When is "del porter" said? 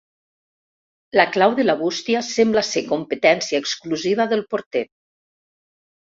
4.33-4.83